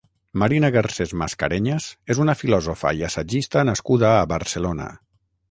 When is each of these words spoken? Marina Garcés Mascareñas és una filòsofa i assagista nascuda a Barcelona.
Marina 0.43 0.69
Garcés 0.75 1.11
Mascareñas 1.21 1.89
és 2.15 2.21
una 2.23 2.35
filòsofa 2.39 2.95
i 3.01 3.07
assagista 3.09 3.65
nascuda 3.71 4.11
a 4.17 4.27
Barcelona. 4.35 4.91